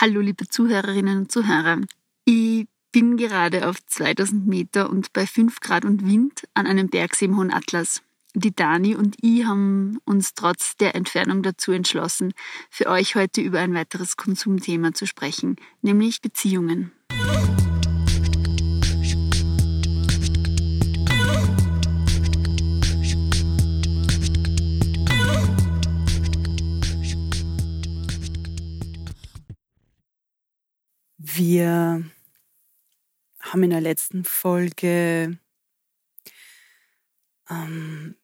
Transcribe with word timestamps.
Hallo, 0.00 0.20
liebe 0.20 0.46
Zuhörerinnen 0.46 1.18
und 1.18 1.32
Zuhörer. 1.32 1.80
Ich 2.24 2.68
bin 2.92 3.16
gerade 3.16 3.68
auf 3.68 3.84
2000 3.84 4.46
Meter 4.46 4.90
und 4.90 5.12
bei 5.12 5.26
5 5.26 5.58
Grad 5.58 5.84
und 5.84 6.06
Wind 6.06 6.44
an 6.54 6.68
einem 6.68 6.88
Bergsee 6.88 7.24
im 7.24 7.36
Hohen 7.36 7.52
Atlas. 7.52 8.00
Die 8.32 8.54
Dani 8.54 8.94
und 8.94 9.16
ich 9.22 9.44
haben 9.44 9.98
uns 10.04 10.34
trotz 10.34 10.76
der 10.76 10.94
Entfernung 10.94 11.42
dazu 11.42 11.72
entschlossen, 11.72 12.32
für 12.70 12.86
euch 12.86 13.16
heute 13.16 13.40
über 13.40 13.58
ein 13.58 13.74
weiteres 13.74 14.16
Konsumthema 14.16 14.94
zu 14.94 15.04
sprechen, 15.04 15.56
nämlich 15.82 16.20
Beziehungen. 16.20 16.92
Wir 31.38 32.02
haben 33.38 33.62
in 33.62 33.70
der 33.70 33.80
letzten 33.80 34.24
Folge 34.24 35.38
ähm, 37.48 38.16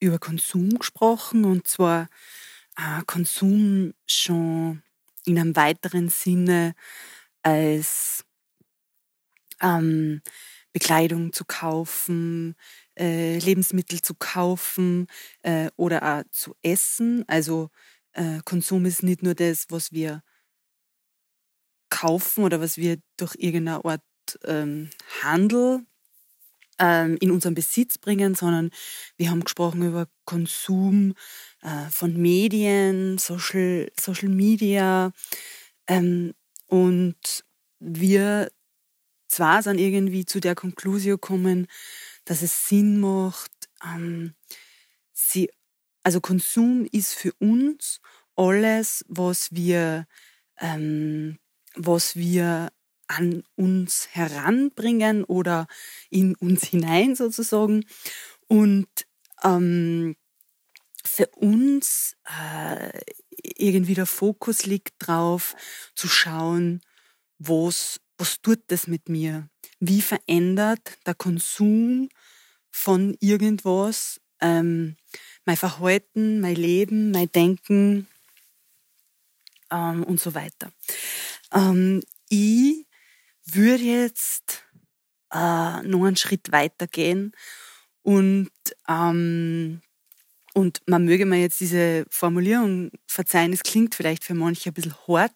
über 0.00 0.18
Konsum 0.18 0.78
gesprochen 0.78 1.44
und 1.44 1.66
zwar 1.66 2.08
äh, 2.78 3.02
Konsum 3.04 3.92
schon 4.06 4.82
in 5.26 5.38
einem 5.38 5.54
weiteren 5.54 6.08
Sinne 6.08 6.74
als 7.42 8.24
ähm, 9.60 10.22
Bekleidung 10.72 11.34
zu 11.34 11.44
kaufen, 11.44 12.54
äh, 12.98 13.38
Lebensmittel 13.38 14.00
zu 14.00 14.14
kaufen 14.14 15.08
äh, 15.42 15.68
oder 15.76 16.02
auch 16.02 16.30
zu 16.30 16.56
essen. 16.62 17.22
Also 17.28 17.68
äh, 18.12 18.40
Konsum 18.46 18.86
ist 18.86 19.02
nicht 19.02 19.22
nur 19.22 19.34
das, 19.34 19.66
was 19.68 19.92
wir 19.92 20.22
kaufen 21.92 22.42
oder 22.42 22.60
was 22.60 22.78
wir 22.78 22.96
durch 23.18 23.36
irgendeine 23.38 23.84
Art 23.84 24.02
ähm, 24.44 24.88
Handel 25.22 25.84
ähm, 26.78 27.18
in 27.20 27.30
unseren 27.30 27.54
Besitz 27.54 27.98
bringen, 27.98 28.34
sondern 28.34 28.70
wir 29.18 29.30
haben 29.30 29.44
gesprochen 29.44 29.82
über 29.82 30.08
Konsum 30.24 31.14
äh, 31.60 31.90
von 31.90 32.16
Medien, 32.16 33.18
Social, 33.18 33.92
Social 34.00 34.30
Media 34.30 35.12
ähm, 35.86 36.32
und 36.66 37.44
wir 37.78 38.50
zwar 39.28 39.62
sind 39.62 39.78
irgendwie 39.78 40.24
zu 40.24 40.40
der 40.40 40.54
Konklusion 40.54 41.12
gekommen, 41.12 41.66
dass 42.24 42.40
es 42.40 42.68
Sinn 42.68 43.00
macht, 43.00 43.52
ähm, 43.84 44.34
sie, 45.12 45.50
also 46.02 46.22
Konsum 46.22 46.86
ist 46.90 47.14
für 47.14 47.34
uns 47.34 48.00
alles, 48.34 49.04
was 49.08 49.52
wir 49.52 50.06
ähm, 50.58 51.38
was 51.74 52.16
wir 52.16 52.70
an 53.06 53.44
uns 53.56 54.08
heranbringen 54.12 55.24
oder 55.24 55.66
in 56.10 56.34
uns 56.36 56.64
hinein 56.64 57.14
sozusagen. 57.14 57.84
Und 58.48 58.88
ähm, 59.42 60.16
für 61.04 61.26
uns 61.28 62.16
äh, 62.24 63.00
irgendwie 63.42 63.94
der 63.94 64.06
Fokus 64.06 64.66
liegt 64.66 64.94
drauf, 64.98 65.56
zu 65.94 66.08
schauen, 66.08 66.80
was, 67.38 68.00
was 68.18 68.40
tut 68.40 68.60
das 68.68 68.86
mit 68.86 69.08
mir? 69.08 69.48
Wie 69.80 70.00
verändert 70.00 70.98
der 71.06 71.14
Konsum 71.14 72.08
von 72.70 73.16
irgendwas 73.20 74.20
ähm, 74.40 74.96
mein 75.44 75.56
Verhalten, 75.56 76.40
mein 76.40 76.56
Leben, 76.56 77.10
mein 77.10 77.30
Denken 77.32 78.06
ähm, 79.70 80.04
und 80.04 80.20
so 80.20 80.34
weiter. 80.34 80.72
Ähm, 81.52 82.02
ich 82.28 82.86
würde 83.44 83.82
jetzt 83.82 84.64
äh, 85.32 85.82
noch 85.82 86.04
einen 86.04 86.16
Schritt 86.16 86.52
weiter 86.52 86.86
gehen 86.86 87.32
und, 88.02 88.50
ähm, 88.88 89.80
und 90.54 90.80
man 90.86 91.04
möge 91.04 91.26
mir 91.26 91.40
jetzt 91.40 91.60
diese 91.60 92.04
Formulierung 92.10 92.90
verzeihen, 93.06 93.52
es 93.52 93.62
klingt 93.62 93.94
vielleicht 93.94 94.24
für 94.24 94.34
manche 94.34 94.70
ein 94.70 94.74
bisschen 94.74 94.94
hart. 95.06 95.32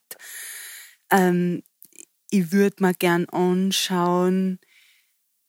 Ähm, 1.10 1.62
ich 2.30 2.52
würde 2.52 2.82
mir 2.82 2.94
gern 2.94 3.26
anschauen 3.26 4.58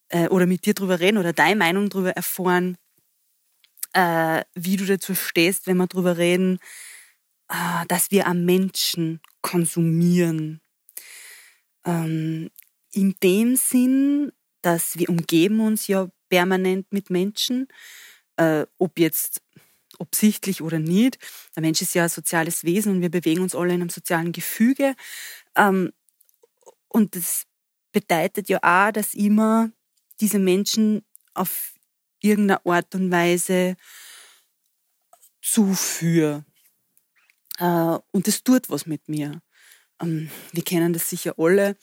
äh, 0.08 0.28
oder 0.28 0.46
mit 0.46 0.64
dir 0.64 0.74
drüber 0.74 1.00
reden 1.00 1.18
oder 1.18 1.32
deine 1.32 1.56
Meinung 1.56 1.90
drüber 1.90 2.12
erfahren, 2.12 2.78
äh, 3.92 4.44
wie 4.54 4.76
du 4.76 4.86
dazu 4.86 5.14
stehst, 5.14 5.66
wenn 5.66 5.76
wir 5.76 5.86
drüber 5.86 6.16
reden, 6.16 6.58
dass 7.48 8.10
wir 8.10 8.26
am 8.26 8.44
Menschen 8.44 9.20
konsumieren. 9.40 10.60
Ähm, 11.84 12.50
in 12.92 13.14
dem 13.22 13.56
Sinn, 13.56 14.32
dass 14.62 14.98
wir 14.98 15.08
umgeben 15.08 15.60
uns 15.60 15.86
ja 15.86 16.08
permanent 16.28 16.92
mit 16.92 17.10
Menschen, 17.10 17.68
äh, 18.36 18.66
ob 18.76 18.98
jetzt 18.98 19.42
absichtlich 19.98 20.62
oder 20.62 20.78
nicht. 20.78 21.18
Der 21.56 21.62
Mensch 21.62 21.82
ist 21.82 21.94
ja 21.94 22.04
ein 22.04 22.08
soziales 22.08 22.64
Wesen 22.64 22.96
und 22.96 23.00
wir 23.00 23.10
bewegen 23.10 23.42
uns 23.42 23.54
alle 23.54 23.74
in 23.74 23.80
einem 23.80 23.90
sozialen 23.90 24.32
Gefüge. 24.32 24.94
Ähm, 25.56 25.92
und 26.88 27.16
das 27.16 27.46
bedeutet 27.92 28.48
ja 28.48 28.58
auch, 28.62 28.92
dass 28.92 29.14
immer 29.14 29.70
diese 30.20 30.38
Menschen 30.38 31.04
auf 31.34 31.74
irgendeine 32.20 32.64
Art 32.66 32.94
und 32.94 33.10
Weise 33.10 33.76
zuführen. 35.42 36.44
Äh, 37.58 37.98
und 38.12 38.26
das 38.26 38.42
tut 38.42 38.70
was 38.70 38.86
mit 38.86 39.08
mir. 39.08 39.42
Ähm, 40.00 40.30
wir 40.52 40.62
kennen 40.62 40.92
das 40.92 41.10
sicher 41.10 41.34
alle. 41.36 41.76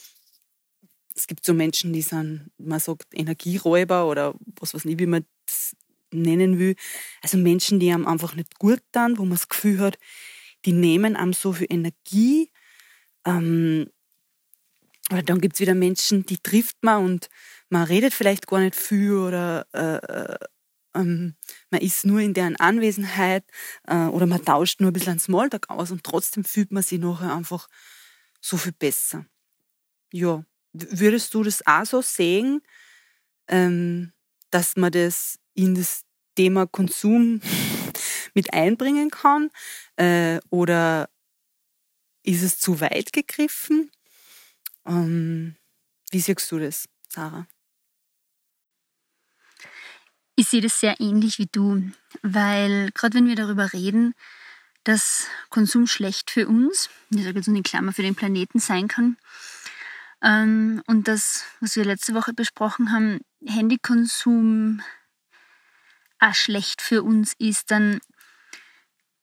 Es 1.16 1.28
gibt 1.28 1.46
so 1.46 1.54
Menschen, 1.54 1.94
die 1.94 2.02
sind, 2.02 2.52
man 2.58 2.80
sagt, 2.80 3.08
Energieräuber 3.14 4.08
oder 4.08 4.36
was 4.60 4.74
weiß 4.74 4.86
nicht, 4.86 5.00
wie 5.00 5.06
man 5.06 5.26
das 5.46 5.76
nennen 6.12 6.60
will. 6.60 6.76
Also 7.22 7.38
Menschen, 7.38 7.80
die 7.80 7.92
einem 7.92 8.08
einfach 8.08 8.36
nicht 8.36 8.60
gut 8.60 8.82
tun, 8.92 9.18
wo 9.18 9.24
man 9.24 9.32
das 9.32 9.48
Gefühl 9.48 9.80
hat, 9.80 9.98
die 10.66 10.74
nehmen 10.74 11.16
einem 11.16 11.34
so 11.34 11.54
viel 11.54 11.68
Energie. 11.70 12.52
Ähm, 13.26 13.88
oder 15.12 15.24
dann 15.24 15.40
gibt 15.40 15.56
es 15.56 15.60
wieder 15.60 15.76
Menschen, 15.76 16.26
die 16.26 16.38
trifft 16.38 16.78
man 16.82 17.04
und 17.04 17.30
man 17.70 17.84
redet 17.84 18.14
vielleicht 18.14 18.48
gar 18.48 18.60
nicht 18.60 18.76
viel 18.76 19.14
oder 19.14 19.68
äh, 19.74 19.98
äh 19.98 20.38
ähm, 20.96 21.36
man 21.70 21.82
ist 21.82 22.06
nur 22.06 22.20
in 22.22 22.34
deren 22.34 22.56
Anwesenheit 22.56 23.44
äh, 23.88 24.06
oder 24.06 24.26
man 24.26 24.44
tauscht 24.44 24.80
nur 24.82 24.92
ein 24.92 24.94
bisschen 24.94 25.20
Smalltalk 25.20 25.70
aus 25.70 25.92
und 25.92 26.04
trotzdem 26.04 26.44
fühlt 26.44 26.72
man 26.72 26.84
sich 26.84 27.00
nachher 27.00 27.36
einfach 27.36 27.68
so 28.42 28.58
viel 28.58 28.74
besser. 28.74 29.26
Ja, 30.12 30.44
würdest 30.74 31.34
du 31.34 31.44
das 31.44 31.66
auch 31.66 31.86
so 31.86 32.02
sehen, 32.02 32.62
ähm, 33.48 34.14
dass 34.52 34.76
man 34.76 34.92
das 34.92 35.40
in 35.54 35.76
das 35.76 36.04
Thema 36.36 36.68
Konsum 36.68 37.42
mit 38.34 38.54
einbringen 38.54 39.10
kann? 39.10 39.50
Äh, 39.98 40.40
oder 40.50 41.10
ist 42.24 42.44
es 42.44 42.60
zu 42.60 42.80
weit 42.82 43.14
gegriffen? 43.14 43.92
Ähm, 44.86 45.56
wie 46.12 46.20
siehst 46.20 46.52
du 46.52 46.60
das, 46.60 46.86
Sarah? 47.10 47.48
Ich 50.36 50.50
sehe 50.50 50.62
das 50.62 50.80
sehr 50.82 51.00
ähnlich 51.00 51.40
wie 51.40 51.48
du, 51.50 51.92
weil 52.22 52.92
gerade 52.92 53.16
wenn 53.16 53.28
wir 53.28 53.36
darüber 53.36 53.72
reden, 53.72 54.14
dass 54.84 55.28
Konsum 55.50 55.88
schlecht 55.88 56.30
für 56.30 56.48
uns, 56.48 56.90
ich 57.10 57.24
sage 57.24 57.38
jetzt 57.38 57.48
nur 57.48 57.56
in 57.58 57.64
Klammer 57.64 57.94
für 57.94 58.02
den 58.02 58.16
Planeten 58.16 58.60
sein 58.60 58.88
kann. 58.90 59.18
Ähm, 60.22 60.84
und 60.88 61.08
das, 61.08 61.46
was 61.62 61.76
wir 61.78 61.86
letzte 61.86 62.14
Woche 62.14 62.34
besprochen 62.34 62.92
haben, 62.92 63.22
Handykonsum 63.46 64.82
auch 66.20 66.36
schlecht 66.36 66.82
für 66.82 67.04
uns 67.04 67.34
ist, 67.40 67.72
dann 67.72 68.00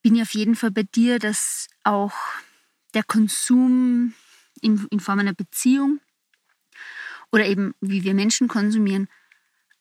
bin 0.01 0.15
ich 0.15 0.21
auf 0.23 0.33
jeden 0.33 0.55
Fall 0.55 0.71
bei 0.71 0.83
dir, 0.83 1.19
dass 1.19 1.67
auch 1.83 2.13
der 2.95 3.03
Konsum 3.03 4.13
in, 4.61 4.87
in 4.89 4.99
Form 4.99 5.19
einer 5.19 5.33
Beziehung 5.33 5.99
oder 7.31 7.45
eben 7.45 7.73
wie 7.81 8.03
wir 8.03 8.13
Menschen 8.13 8.47
konsumieren, 8.47 9.07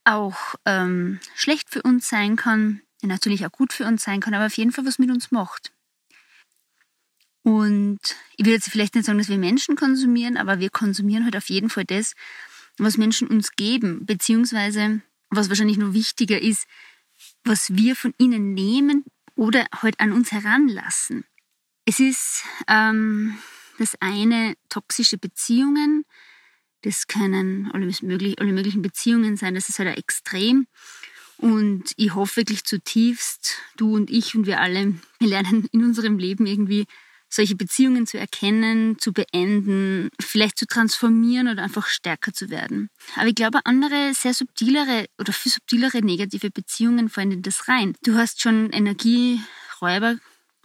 auch 0.05 0.55
ähm, 0.65 1.21
schlecht 1.35 1.71
für 1.71 1.83
uns 1.83 2.09
sein 2.09 2.37
kann, 2.37 2.83
natürlich 3.03 3.47
auch 3.47 3.53
gut 3.53 3.73
für 3.73 3.87
uns 3.87 4.03
sein 4.03 4.21
kann, 4.21 4.35
aber 4.35 4.47
auf 4.47 4.57
jeden 4.57 4.73
Fall 4.73 4.87
was 4.87 4.99
mit 4.99 5.11
uns 5.11 5.31
macht. 5.31 5.73
Und 7.43 7.99
ich 8.37 8.47
will 8.47 8.53
jetzt 8.53 8.71
vielleicht 8.71 8.95
nicht 8.95 9.05
sagen, 9.05 9.19
dass 9.19 9.29
wir 9.29 9.39
Menschen 9.39 9.75
konsumieren, 9.75 10.37
aber 10.37 10.61
wir 10.61 10.71
konsumieren 10.71 11.25
halt 11.25 11.37
auf 11.37 11.49
jeden 11.49 11.71
Fall 11.71 11.85
das, 11.85 12.15
was 12.79 12.97
Menschen 12.97 13.29
uns 13.29 13.53
geben, 13.53 14.07
beziehungsweise 14.07 15.03
was 15.31 15.49
wahrscheinlich 15.49 15.79
noch 15.79 15.93
wichtiger 15.93 16.41
ist, 16.41 16.67
was 17.45 17.75
wir 17.75 17.97
von 17.97 18.15
ihnen 18.19 18.55
nehmen 18.55 19.05
oder 19.35 19.67
halt 19.81 19.99
an 19.99 20.13
uns 20.13 20.31
heranlassen. 20.31 21.25
Es 21.85 21.99
ist 21.99 22.45
ähm, 22.69 23.39
das 23.79 23.97
eine 24.01 24.55
toxische 24.69 25.19
Beziehungen, 25.19 26.05
das 26.83 27.07
können 27.07 27.71
alle, 27.73 27.91
möglich, 28.03 28.39
alle 28.41 28.53
möglichen 28.53 28.83
Beziehungen 28.83 29.37
sein, 29.37 29.55
das 29.55 29.69
ist 29.69 29.79
halt 29.79 29.89
ein 29.89 29.97
Extrem. 29.97 30.67
Und 31.39 31.93
ich 31.97 32.15
hoffe 32.15 32.37
wirklich 32.37 32.65
zutiefst, 32.65 33.57
du 33.77 33.97
und 33.97 34.11
ich 34.11 34.35
und 34.37 34.47
wir 34.47 34.61
alle, 34.61 34.95
wir 35.19 35.29
lernen 35.29 35.67
in 35.73 35.83
unserem 35.85 36.19
Leben 36.19 36.47
irgendwie 36.47 36.87
solche 37.29 37.57
Beziehungen 37.57 38.07
zu 38.07 38.19
erkennen, 38.19 38.99
zu 38.99 39.13
beenden, 39.13 40.11
vielleicht 40.21 40.59
zu 40.59 40.67
transformieren 40.67 41.49
oder 41.49 41.63
einfach 41.63 41.87
stärker 41.87 42.33
zu 42.33 42.51
werden. 42.51 42.91
Aber 43.17 43.27
ich 43.27 43.35
glaube, 43.35 43.61
andere 43.65 44.13
sehr 44.15 44.35
subtilere 44.35 45.07
oder 45.19 45.33
viel 45.33 45.51
subtilere 45.51 46.03
negative 46.03 46.51
Beziehungen 46.51 47.09
fallen 47.09 47.33
in 47.33 47.43
das 47.43 47.69
rein. 47.69 47.95
Du 48.05 48.15
hast 48.15 48.43
schon 48.43 48.71
Energieräuber, 48.71 50.17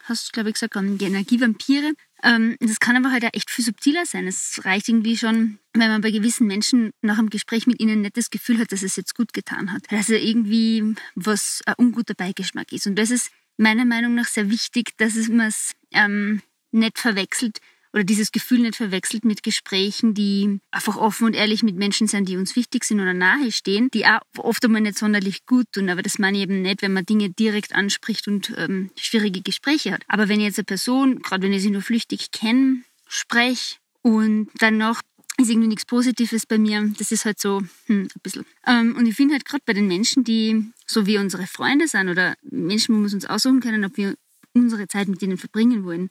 hast 0.08 0.28
du, 0.28 0.32
glaube 0.32 0.50
ich 0.50 0.54
gesagt, 0.54 0.76
Energievampire. 0.76 1.94
Ähm, 2.24 2.58
das 2.60 2.80
kann 2.80 2.98
aber 2.98 3.12
halt 3.12 3.26
auch 3.26 3.34
echt 3.34 3.52
viel 3.52 3.66
subtiler 3.66 4.06
sein. 4.06 4.28
Es 4.28 4.62
reicht 4.66 4.90
irgendwie 4.90 5.18
schon, 5.18 5.60
wenn 5.74 5.90
man 5.90 6.02
bei 6.02 6.12
gewissen 6.12 6.48
Menschen 6.48 6.92
nach 7.02 7.20
einem 7.20 7.30
Gespräch 7.30 7.68
mit 7.68 7.80
ihnen 7.80 8.02
nicht 8.02 8.18
das 8.18 8.30
Gefühl 8.30 8.58
hat, 8.58 8.72
dass 8.72 8.84
es 8.84 8.96
jetzt 8.96 9.16
gut 9.16 9.34
getan 9.34 9.72
hat. 9.72 9.84
Dass 9.92 10.10
er 10.10 10.22
irgendwie 10.22 10.96
was 11.16 11.62
ein 11.66 11.76
unguter 11.78 12.16
Beigeschmack 12.16 12.72
ist. 12.72 12.88
Und 12.88 12.96
das 12.96 13.12
ist 13.12 13.32
meiner 13.58 13.86
Meinung 13.86 14.16
nach 14.16 14.28
sehr 14.28 14.50
wichtig, 14.50 14.98
dass 14.98 15.16
man 15.28 15.48
es 15.48 15.74
ähm, 15.92 16.42
nicht 16.72 16.98
verwechselt 16.98 17.60
oder 17.98 18.04
dieses 18.04 18.32
Gefühl 18.32 18.60
nicht 18.60 18.76
verwechselt 18.76 19.26
mit 19.26 19.42
Gesprächen, 19.42 20.14
die 20.14 20.60
einfach 20.70 20.98
offen 20.98 21.26
und 21.26 21.34
ehrlich 21.34 21.64
mit 21.64 21.78
Menschen 21.78 22.08
sind, 22.08 22.30
die 22.30 22.38
uns 22.38 22.56
wichtig 22.56 22.84
sind 22.84 23.00
oder 23.00 23.16
nahe 23.16 23.52
stehen, 23.52 23.90
die 23.92 24.06
auch 24.06 24.20
oft 24.38 24.64
einmal 24.64 24.82
nicht 24.82 25.00
sonderlich 25.00 25.48
gut 25.48 25.66
tun. 25.72 25.90
Aber 25.90 26.04
das 26.04 26.20
meine 26.20 26.38
ich 26.38 26.44
eben 26.44 26.62
nicht, 26.62 26.84
wenn 26.84 26.94
man 26.94 27.08
Dinge 27.08 27.32
direkt 27.32 27.74
anspricht 27.74 28.28
und 28.28 28.54
ähm, 28.56 28.92
schwierige 28.96 29.42
Gespräche 29.42 29.94
hat. 29.94 30.04
Aber 30.08 30.30
wenn 30.30 30.40
ich 30.40 30.46
jetzt 30.46 30.60
eine 30.60 30.66
Person, 30.66 31.24
gerade 31.24 31.42
wenn 31.42 31.54
ich 31.54 31.64
sie 31.64 31.72
nur 31.72 31.82
flüchtig 31.82 32.30
kenne, 32.30 32.84
spreche 33.08 33.78
und 34.04 34.50
dann 34.60 34.78
noch 34.78 35.02
ist 35.40 35.50
irgendwie 35.50 35.68
nichts 35.68 35.86
Positives 35.86 36.46
bei 36.46 36.58
mir. 36.58 36.92
Das 36.98 37.12
ist 37.12 37.26
halt 37.26 37.40
so 37.40 37.62
hm, 37.86 38.04
ein 38.04 38.22
bisschen. 38.22 38.46
Ähm, 38.68 38.96
und 38.96 39.08
ich 39.08 39.16
finde 39.16 39.34
halt 39.34 39.46
gerade 39.46 39.64
bei 39.66 39.74
den 39.74 39.88
Menschen, 39.88 40.24
die 40.24 40.72
so 40.86 41.08
wie 41.08 41.18
unsere 41.18 41.48
Freunde 41.48 41.88
sind 41.88 42.10
oder 42.10 42.36
Menschen, 42.44 42.96
wo 42.96 43.08
wir 43.08 43.14
uns 43.14 43.26
aussuchen 43.26 43.60
können, 43.60 43.86
ob 43.86 43.98
wir 43.98 44.16
unsere 44.54 44.88
Zeit 44.88 45.08
mit 45.08 45.22
ihnen 45.22 45.38
verbringen 45.38 45.84
wollen, 45.84 46.10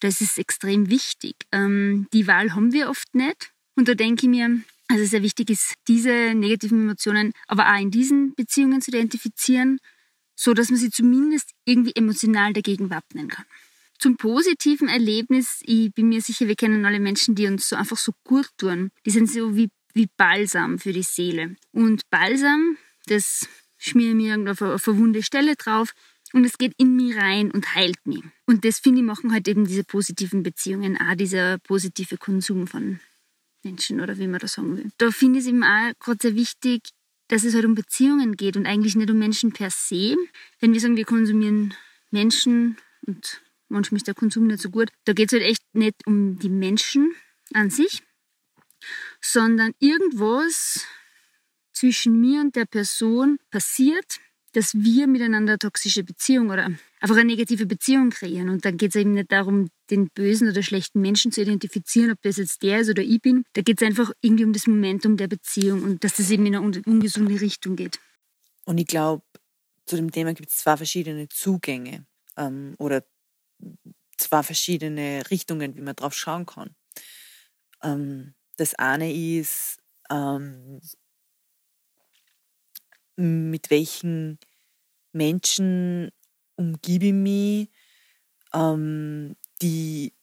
das 0.00 0.20
ist 0.20 0.38
extrem 0.38 0.90
wichtig. 0.90 1.36
Ähm, 1.52 2.06
die 2.12 2.26
Wahl 2.26 2.54
haben 2.54 2.72
wir 2.72 2.88
oft 2.90 3.14
nicht. 3.14 3.52
Und 3.74 3.88
da 3.88 3.94
denke 3.94 4.26
ich 4.26 4.28
mir, 4.28 4.60
also 4.88 5.04
sehr 5.04 5.22
wichtig 5.22 5.50
ist, 5.50 5.74
diese 5.86 6.34
negativen 6.34 6.82
Emotionen 6.82 7.32
aber 7.46 7.72
auch 7.72 7.80
in 7.80 7.90
diesen 7.90 8.34
Beziehungen 8.34 8.80
zu 8.80 8.90
identifizieren, 8.90 9.78
so 10.34 10.54
dass 10.54 10.70
man 10.70 10.78
sie 10.78 10.90
zumindest 10.90 11.50
irgendwie 11.64 11.94
emotional 11.94 12.52
dagegen 12.52 12.90
wappnen 12.90 13.28
kann. 13.28 13.44
Zum 13.98 14.16
positiven 14.16 14.88
Erlebnis, 14.88 15.60
ich 15.62 15.92
bin 15.92 16.08
mir 16.08 16.22
sicher, 16.22 16.46
wir 16.46 16.54
kennen 16.54 16.84
alle 16.84 17.00
Menschen, 17.00 17.34
die 17.34 17.46
uns 17.46 17.68
so 17.68 17.76
einfach 17.76 17.96
so 17.96 18.12
gut 18.24 18.48
tun. 18.56 18.90
Die 19.04 19.10
sind 19.10 19.28
so 19.28 19.56
wie, 19.56 19.68
wie 19.92 20.08
Balsam 20.16 20.78
für 20.78 20.92
die 20.92 21.02
Seele. 21.02 21.56
Und 21.72 22.08
Balsam, 22.08 22.78
das 23.06 23.48
schmiere 23.76 24.10
ich 24.10 24.14
mir 24.14 24.52
auf 24.52 24.88
eine 24.88 24.98
wunde 24.98 25.22
Stelle 25.22 25.56
drauf 25.56 25.92
und 26.32 26.44
es 26.44 26.58
geht 26.58 26.72
in 26.76 26.96
mich 26.96 27.16
rein 27.16 27.50
und 27.50 27.74
heilt 27.74 28.06
mich. 28.06 28.22
Und 28.46 28.64
das 28.64 28.78
finde 28.78 29.00
ich 29.00 29.06
machen 29.06 29.32
halt 29.32 29.48
eben 29.48 29.66
diese 29.66 29.84
positiven 29.84 30.42
Beziehungen, 30.42 30.98
auch 31.00 31.14
dieser 31.14 31.58
positive 31.58 32.16
Konsum 32.16 32.66
von 32.66 33.00
Menschen 33.62 34.00
oder 34.00 34.18
wie 34.18 34.26
man 34.26 34.40
das 34.40 34.54
sagen 34.54 34.76
will. 34.76 34.90
Da 34.98 35.10
finde 35.10 35.38
ich 35.38 35.44
es 35.44 35.48
eben 35.48 35.64
auch 35.64 35.92
gerade 35.98 36.18
sehr 36.20 36.34
wichtig, 36.34 36.90
dass 37.28 37.44
es 37.44 37.54
halt 37.54 37.64
um 37.64 37.74
Beziehungen 37.74 38.36
geht 38.36 38.56
und 38.56 38.66
eigentlich 38.66 38.96
nicht 38.96 39.10
um 39.10 39.18
Menschen 39.18 39.52
per 39.52 39.70
se. 39.70 40.16
Wenn 40.60 40.72
wir 40.72 40.80
sagen, 40.80 40.96
wir 40.96 41.04
konsumieren 41.04 41.74
Menschen 42.10 42.78
und 43.06 43.42
manchmal 43.68 43.98
ist 43.98 44.06
der 44.06 44.14
Konsum 44.14 44.46
nicht 44.46 44.60
so 44.60 44.70
gut, 44.70 44.88
da 45.04 45.12
geht 45.12 45.32
es 45.32 45.38
halt 45.38 45.50
echt 45.50 45.62
nicht 45.74 46.06
um 46.06 46.38
die 46.38 46.48
Menschen 46.48 47.14
an 47.52 47.70
sich, 47.70 48.02
sondern 49.20 49.72
irgendwas 49.78 50.86
zwischen 51.72 52.20
mir 52.20 52.40
und 52.40 52.56
der 52.56 52.64
Person 52.64 53.38
passiert, 53.50 54.20
dass 54.58 54.74
wir 54.74 55.06
miteinander 55.06 55.52
eine 55.52 55.58
toxische 55.60 56.02
Beziehung 56.02 56.50
oder 56.50 56.68
einfach 57.00 57.14
eine 57.14 57.26
negative 57.26 57.64
Beziehung 57.64 58.10
kreieren. 58.10 58.48
Und 58.48 58.64
dann 58.64 58.76
geht 58.76 58.90
es 58.90 58.96
eben 58.96 59.12
nicht 59.12 59.30
darum, 59.30 59.70
den 59.88 60.08
bösen 60.08 60.48
oder 60.48 60.64
schlechten 60.64 61.00
Menschen 61.00 61.30
zu 61.30 61.42
identifizieren, 61.42 62.10
ob 62.10 62.20
das 62.22 62.38
jetzt 62.38 62.60
der 62.64 62.80
ist 62.80 62.90
oder 62.90 63.02
ich 63.02 63.22
bin. 63.22 63.44
Da 63.52 63.62
geht 63.62 63.80
es 63.80 63.86
einfach 63.86 64.10
irgendwie 64.20 64.44
um 64.44 64.52
das 64.52 64.66
Momentum 64.66 65.16
der 65.16 65.28
Beziehung 65.28 65.84
und 65.84 66.02
dass 66.02 66.16
das 66.16 66.28
eben 66.30 66.44
in 66.46 66.56
eine 66.56 66.82
ungesunde 66.84 67.40
Richtung 67.40 67.76
geht. 67.76 68.00
Und 68.64 68.78
ich 68.78 68.88
glaube, 68.88 69.22
zu 69.86 69.94
dem 69.94 70.10
Thema 70.10 70.34
gibt 70.34 70.50
es 70.50 70.56
zwei 70.56 70.76
verschiedene 70.76 71.28
Zugänge 71.28 72.04
ähm, 72.36 72.74
oder 72.78 73.04
zwei 74.16 74.42
verschiedene 74.42 75.22
Richtungen, 75.30 75.76
wie 75.76 75.82
man 75.82 75.94
drauf 75.94 76.14
schauen 76.14 76.46
kann. 76.46 76.74
Ähm, 77.80 78.34
das 78.56 78.74
eine 78.74 79.14
ist, 79.14 79.78
ähm, 80.10 80.80
mit 83.18 83.70
welchen 83.70 84.38
Menschen 85.12 86.10
umgebe 86.56 87.06
ich 87.06 87.12
mich, 87.12 87.68
ähm, 88.54 89.36
die, 89.62 90.14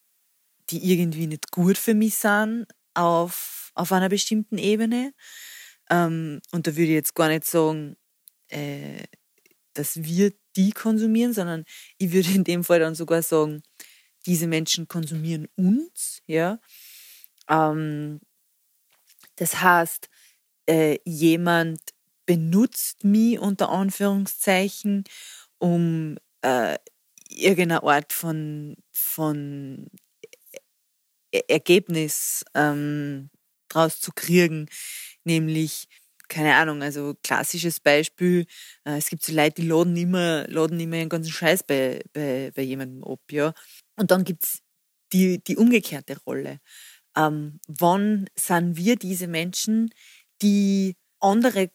die 0.70 0.92
irgendwie 0.92 1.28
nicht 1.28 1.52
gut 1.52 1.78
für 1.78 1.94
mich 1.94 2.16
sind 2.16 2.68
auf, 2.94 3.72
auf 3.76 3.92
einer 3.92 4.10
bestimmten 4.10 4.58
Ebene. 4.58 5.14
Ähm, 5.90 6.42
und 6.52 6.68
da 6.68 6.72
würde 6.72 6.84
ich 6.84 6.90
jetzt 6.90 7.16
gar 7.16 7.30
nicht 7.30 7.46
sagen, 7.46 7.96
äh, 8.50 9.04
dass 9.74 10.04
wir 10.04 10.34
die 10.56 10.72
konsumieren, 10.72 11.34
sondern 11.34 11.66
ich 11.98 12.12
würde 12.14 12.32
in 12.32 12.44
dem 12.44 12.64
Fall 12.64 12.80
dann 12.80 12.96
sogar 12.96 13.22
sagen, 13.22 13.62
diese 14.26 14.48
Menschen 14.48 14.88
konsumieren 14.88 15.48
uns. 15.56 16.22
Ja? 16.26 16.60
Ähm, 17.50 18.22
das 19.36 19.62
heißt, 19.62 20.10
äh, 20.68 20.98
jemand 21.06 21.80
benutzt 22.26 23.04
mich 23.04 23.40
unter 23.40 23.70
Anführungszeichen, 23.70 25.04
um 25.60 26.18
äh, 26.42 26.78
irgendeine 27.30 27.84
Art 27.84 28.14
von, 28.14 28.76
von 28.92 29.88
e-, 31.32 31.42
Ergebnis 31.48 32.44
ähm, 32.54 33.30
draus 33.70 34.00
zu 34.00 34.12
kriegen, 34.14 34.68
nämlich 35.24 35.88
keine 36.30 36.56
Ahnung, 36.56 36.82
also 36.82 37.16
klassisches 37.24 37.80
Beispiel, 37.80 38.48
äh, 38.86 38.98
es 38.98 39.10
gibt 39.10 39.24
so 39.24 39.32
Leute, 39.34 39.62
die 39.62 39.68
laden 39.68 39.96
immer, 39.96 40.48
laden 40.50 40.80
immer 40.80 40.98
ihren 40.98 41.10
ganzen 41.10 41.32
Scheiß 41.32 41.64
bei, 41.64 42.02
bei, 42.14 42.52
bei 42.56 42.64
jemandem 42.64 43.04
ab, 43.04 43.22
ja. 43.32 43.54
Und 43.96 44.10
dann 44.12 44.24
gibt's 44.24 44.60
die, 45.14 45.44
die 45.44 45.56
umgekehrte 45.58 46.18
Rolle. 46.26 46.60
Ähm, 47.18 47.60
wann 47.68 48.28
sind 48.36 48.78
wir 48.78 48.98
diese 48.98 49.28
Menschen, 49.28 49.92
die 50.42 50.96
andere 51.20 51.72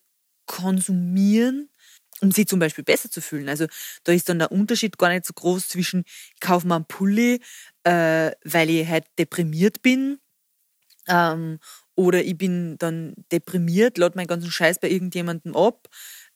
konsumieren, 0.51 1.71
um 2.21 2.33
sich 2.33 2.47
zum 2.49 2.59
Beispiel 2.61 2.85
besser 2.85 3.11
zu 3.11 3.21
fühlen. 3.23 3.49
Also 3.49 3.67
da 4.05 4.13
ist 4.13 4.29
dann 4.29 4.41
der 4.41 4.53
Unterschied 4.53 4.99
gar 4.99 5.11
nicht 5.11 5.25
so 5.27 5.33
groß 5.35 5.69
zwischen, 5.69 6.05
ich 6.35 6.41
kaufe 6.41 6.67
mir 6.67 6.77
einen 6.77 6.87
Pulli, 6.87 7.41
äh, 7.85 8.33
weil 8.45 8.71
ich 8.71 8.89
halt 8.89 9.07
deprimiert 9.19 9.83
bin, 9.83 10.19
ähm, 11.09 11.59
oder 11.97 12.23
ich 12.25 12.37
bin 12.39 12.77
dann 12.79 13.15
deprimiert, 13.33 13.99
lade 13.99 14.17
meinen 14.17 14.27
ganzen 14.27 14.51
Scheiß 14.51 14.79
bei 14.81 14.91
irgendjemandem 14.91 15.57
ab 15.57 15.89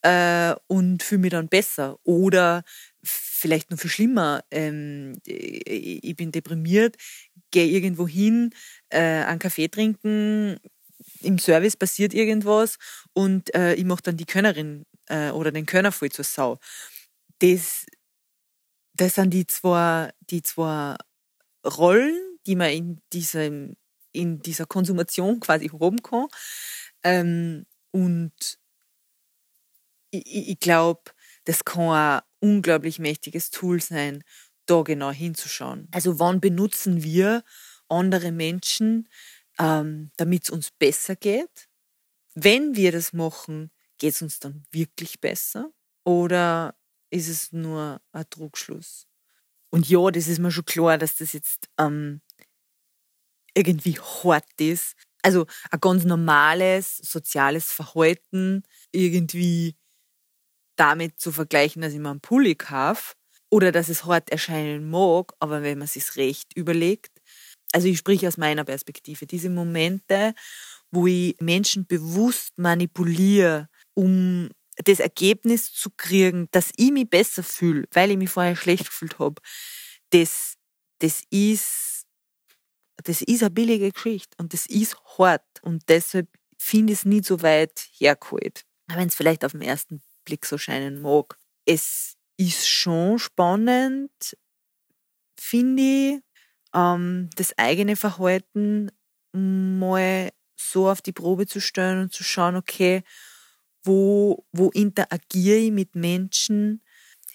äh, 0.02 0.54
und 0.66 1.02
fühle 1.02 1.20
mich 1.22 1.30
dann 1.30 1.48
besser. 1.48 1.98
Oder 2.04 2.64
vielleicht 3.04 3.70
noch 3.70 3.78
viel 3.78 3.90
schlimmer, 3.90 4.42
ähm, 4.50 5.14
ich 5.26 6.16
bin 6.16 6.32
deprimiert, 6.32 6.96
gehe 7.50 7.66
irgendwo 7.66 8.08
hin, 8.08 8.50
äh, 8.90 9.00
einen 9.24 9.38
Kaffee 9.38 9.68
trinken, 9.68 10.58
im 11.24 11.38
Service 11.38 11.76
passiert 11.76 12.14
irgendwas 12.14 12.78
und 13.12 13.54
äh, 13.54 13.74
ich 13.74 13.84
mache 13.84 14.02
dann 14.02 14.16
die 14.16 14.26
Könnerin 14.26 14.84
äh, 15.06 15.30
oder 15.30 15.52
den 15.52 15.66
Könner 15.66 15.92
voll 15.92 16.10
zur 16.10 16.24
Sau. 16.24 16.58
Das, 17.40 17.86
das 18.94 19.14
sind 19.16 19.30
die 19.30 19.46
zwei, 19.46 20.10
die 20.30 20.42
zwei 20.42 20.96
Rollen, 21.66 22.38
die 22.46 22.56
man 22.56 22.70
in, 22.70 23.00
diesem, 23.12 23.76
in 24.12 24.40
dieser 24.40 24.66
Konsumation 24.66 25.40
quasi 25.40 25.68
haben 25.68 26.02
kann. 26.02 26.26
Ähm, 27.02 27.66
und 27.90 28.58
ich, 30.10 30.48
ich 30.48 30.60
glaube, 30.60 31.02
das 31.44 31.64
kann 31.64 31.90
ein 31.90 32.20
unglaublich 32.40 32.98
mächtiges 32.98 33.50
Tool 33.50 33.80
sein, 33.80 34.24
da 34.66 34.82
genau 34.82 35.10
hinzuschauen. 35.10 35.88
Also 35.90 36.18
wann 36.18 36.40
benutzen 36.40 37.02
wir 37.02 37.44
andere 37.88 38.32
Menschen 38.32 39.08
ähm, 39.58 40.10
damit 40.16 40.44
es 40.44 40.50
uns 40.50 40.70
besser 40.70 41.16
geht. 41.16 41.68
Wenn 42.34 42.76
wir 42.76 42.92
das 42.92 43.12
machen, 43.12 43.70
geht 43.98 44.14
es 44.14 44.22
uns 44.22 44.40
dann 44.40 44.64
wirklich 44.72 45.20
besser? 45.20 45.72
Oder 46.04 46.76
ist 47.10 47.28
es 47.28 47.52
nur 47.52 48.00
ein 48.12 48.24
Trugschluss? 48.30 49.06
Und 49.70 49.88
ja, 49.88 50.10
das 50.10 50.28
ist 50.28 50.38
mir 50.40 50.52
schon 50.52 50.66
klar, 50.66 50.98
dass 50.98 51.16
das 51.16 51.32
jetzt 51.32 51.68
ähm, 51.78 52.22
irgendwie 53.54 53.98
hart 53.98 54.60
ist. 54.60 54.94
Also 55.22 55.46
ein 55.70 55.80
ganz 55.80 56.04
normales 56.04 56.98
soziales 56.98 57.72
Verhalten 57.72 58.62
irgendwie 58.92 59.76
damit 60.76 61.20
zu 61.20 61.32
vergleichen, 61.32 61.82
dass 61.82 61.92
ich 61.92 61.98
mir 61.98 62.10
einen 62.10 62.20
Pulli 62.20 62.54
kaufe 62.54 63.14
oder 63.50 63.72
dass 63.72 63.88
es 63.88 64.04
hart 64.04 64.30
erscheinen 64.30 64.90
mag, 64.90 65.32
aber 65.38 65.62
wenn 65.62 65.78
man 65.78 65.86
sich 65.88 66.16
recht 66.16 66.56
überlegt, 66.56 67.20
also 67.74 67.88
ich 67.88 67.98
spreche 67.98 68.28
aus 68.28 68.36
meiner 68.38 68.64
Perspektive, 68.64 69.26
diese 69.26 69.50
Momente, 69.50 70.34
wo 70.92 71.06
ich 71.06 71.36
Menschen 71.40 71.86
bewusst 71.86 72.52
manipuliere, 72.56 73.68
um 73.94 74.50
das 74.84 75.00
Ergebnis 75.00 75.72
zu 75.72 75.90
kriegen, 75.96 76.48
dass 76.52 76.72
ich 76.76 76.92
mich 76.92 77.10
besser 77.10 77.42
fühle, 77.42 77.86
weil 77.92 78.12
ich 78.12 78.18
mich 78.18 78.30
vorher 78.30 78.56
schlecht 78.56 78.86
gefühlt 78.86 79.18
habe, 79.18 79.40
das, 80.10 80.54
das 81.00 81.22
ist, 81.30 82.06
das 83.04 83.22
ist 83.22 83.42
eine 83.42 83.50
billige 83.50 83.92
Geschichte 83.92 84.36
und 84.38 84.52
das 84.52 84.66
ist 84.66 84.96
hart 85.18 85.44
und 85.62 85.82
deshalb 85.88 86.28
finde 86.58 86.92
ich 86.92 87.00
es 87.00 87.04
nicht 87.04 87.24
so 87.26 87.42
weit 87.42 87.88
hergeholt. 87.98 88.64
Wenn 88.88 89.08
es 89.08 89.14
vielleicht 89.14 89.44
auf 89.44 89.52
den 89.52 89.62
ersten 89.62 90.02
Blick 90.24 90.46
so 90.46 90.58
scheinen 90.58 91.00
mag. 91.00 91.36
Es 91.66 92.14
ist 92.36 92.68
schon 92.68 93.18
spannend, 93.18 94.10
finde 95.38 95.82
ich, 95.82 96.23
ähm, 96.74 97.30
das 97.36 97.56
eigene 97.58 97.96
Verhalten 97.96 98.90
mal 99.32 100.30
so 100.56 100.88
auf 100.90 101.02
die 101.02 101.12
Probe 101.12 101.46
zu 101.46 101.60
stellen 101.60 102.00
und 102.02 102.12
zu 102.12 102.24
schauen, 102.24 102.56
okay, 102.56 103.02
wo, 103.84 104.44
wo 104.52 104.70
interagiere 104.70 105.58
ich 105.58 105.72
mit 105.72 105.94
Menschen, 105.94 106.82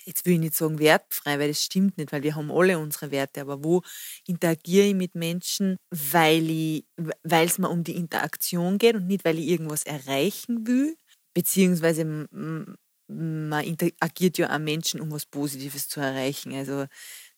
jetzt 0.05 0.25
will 0.25 0.34
ich 0.34 0.39
nicht 0.39 0.55
sagen 0.55 0.79
wertfrei, 0.79 1.39
weil 1.39 1.50
das 1.50 1.63
stimmt 1.63 1.98
nicht, 1.98 2.12
weil 2.12 2.24
wir 2.24 2.36
haben 2.36 2.51
alle 2.51 2.79
unsere 2.79 3.12
Werte, 3.12 3.41
aber 3.41 3.63
wo 3.63 3.84
interagiere 4.27 4.88
ich 4.88 4.96
mit 4.96 5.15
Menschen, 5.15 5.77
weil 5.91 6.84
es 7.31 7.60
mir 7.60 7.69
um 7.69 7.84
die 7.84 7.96
Interaktion 7.96 8.77
geht 8.79 8.96
und 8.96 9.08
nicht, 9.08 9.25
weil 9.25 9.39
ich 9.39 9.48
irgendwas 9.48 9.84
erreichen 9.84 10.65
will, 10.67 10.96
beziehungsweise 11.36 12.05
man 12.05 13.63
interagiert 13.65 14.38
ja 14.38 14.53
auch 14.55 14.60
Menschen, 14.60 15.01
um 15.01 15.12
was 15.12 15.25
Positives 15.25 15.88
zu 15.89 16.00
erreichen. 16.00 16.53
Also 16.53 16.86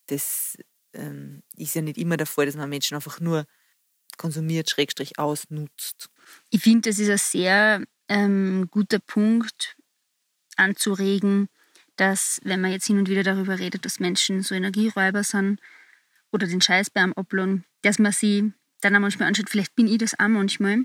das 0.08 0.58
ähm, 0.94 1.44
ist 1.56 1.76
ja 1.76 1.82
nicht 1.82 1.98
immer 1.98 2.18
der 2.18 2.28
Fall, 2.28 2.46
dass 2.46 2.56
man 2.56 2.70
Menschen 2.70 2.96
einfach 2.96 3.20
nur 3.20 3.46
konsumiert, 4.18 4.70
schrägstrich 4.70 5.18
ausnutzt. 5.20 6.10
Ich 6.50 6.62
finde, 6.62 6.90
das 6.90 7.00
ist 7.00 7.10
ein 7.10 7.18
sehr 7.18 7.84
ähm, 8.08 8.68
guter 8.70 9.00
Punkt 9.00 9.76
anzuregen, 10.58 11.50
dass, 11.96 12.40
wenn 12.44 12.62
man 12.62 12.72
jetzt 12.72 12.88
hin 12.88 12.98
und 12.98 13.10
wieder 13.10 13.24
darüber 13.24 13.60
redet, 13.60 13.86
dass 13.86 14.00
Menschen 14.00 14.44
so 14.44 14.56
Energieräuber 14.56 15.24
sind 15.24 15.60
oder 16.32 16.48
den 16.48 16.62
Scheiß 16.62 16.90
beim 16.90 17.14
Uploaden, 17.14 17.66
dass 17.82 18.00
man 18.00 18.12
sie 18.12 18.54
dann 18.82 18.96
auch 18.96 19.00
manchmal 19.00 19.28
anschaut, 19.28 19.50
vielleicht 19.50 19.76
bin 19.76 19.88
ich 19.88 20.00
das 20.00 20.20
auch 20.20 20.28
manchmal, 20.28 20.84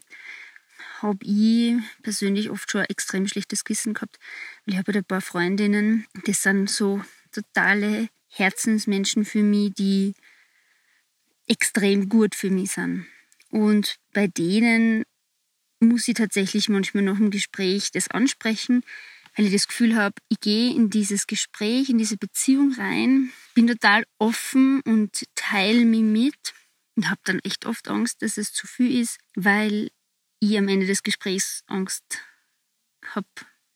habe 1.00 1.24
ich 1.24 1.74
persönlich 2.02 2.50
oft 2.50 2.70
schon 2.70 2.82
ein 2.82 2.90
extrem 2.90 3.26
schlechtes 3.26 3.64
Gewissen 3.64 3.94
gehabt. 3.94 4.18
Ich 4.66 4.76
habe 4.76 4.92
halt 4.92 4.96
ein 4.96 5.04
paar 5.04 5.20
Freundinnen, 5.20 6.06
das 6.26 6.42
sind 6.42 6.70
so 6.70 7.02
totale 7.32 8.08
Herzensmenschen 8.28 9.24
für 9.24 9.42
mich, 9.42 9.72
die 9.74 10.14
extrem 11.46 12.08
gut 12.08 12.34
für 12.34 12.50
mich 12.50 12.72
sind. 12.72 13.06
Und 13.50 13.96
bei 14.12 14.26
denen 14.26 15.04
muss 15.80 16.08
ich 16.08 16.14
tatsächlich 16.14 16.68
manchmal 16.68 17.04
noch 17.04 17.18
im 17.18 17.30
Gespräch 17.30 17.90
das 17.92 18.08
ansprechen, 18.08 18.82
weil 19.36 19.46
ich 19.46 19.52
das 19.52 19.68
Gefühl 19.68 19.96
habe, 19.96 20.14
ich 20.28 20.40
gehe 20.40 20.74
in 20.74 20.90
dieses 20.90 21.26
Gespräch, 21.26 21.90
in 21.90 21.98
diese 21.98 22.16
Beziehung 22.16 22.72
rein, 22.72 23.30
bin 23.54 23.66
total 23.66 24.04
offen 24.18 24.80
und 24.82 25.24
teile 25.34 25.84
mich 25.84 26.02
mit 26.02 26.54
und 26.96 27.10
habe 27.10 27.20
dann 27.24 27.40
echt 27.40 27.66
oft 27.66 27.88
Angst, 27.88 28.22
dass 28.22 28.38
es 28.38 28.52
zu 28.52 28.66
viel 28.66 28.98
ist, 29.00 29.18
weil 29.34 29.90
ich 30.40 30.56
am 30.56 30.68
Ende 30.68 30.86
des 30.86 31.02
Gesprächs 31.02 31.62
Angst 31.66 32.04
habe 33.14 33.26